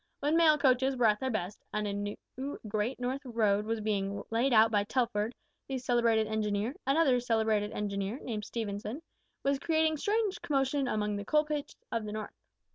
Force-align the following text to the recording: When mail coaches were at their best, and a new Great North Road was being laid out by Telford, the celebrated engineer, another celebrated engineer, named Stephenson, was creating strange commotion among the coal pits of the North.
When 0.19 0.35
mail 0.35 0.57
coaches 0.57 0.95
were 0.95 1.05
at 1.05 1.19
their 1.19 1.29
best, 1.29 1.63
and 1.71 1.85
a 1.87 1.93
new 1.93 2.17
Great 2.67 2.99
North 2.99 3.21
Road 3.23 3.65
was 3.67 3.81
being 3.81 4.23
laid 4.31 4.51
out 4.51 4.71
by 4.71 4.83
Telford, 4.83 5.35
the 5.67 5.77
celebrated 5.77 6.25
engineer, 6.25 6.75
another 6.87 7.19
celebrated 7.19 7.71
engineer, 7.71 8.17
named 8.23 8.43
Stephenson, 8.45 9.03
was 9.43 9.59
creating 9.59 9.97
strange 9.97 10.41
commotion 10.41 10.87
among 10.87 11.17
the 11.17 11.23
coal 11.25 11.45
pits 11.45 11.75
of 11.91 12.05
the 12.05 12.11
North. 12.13 12.33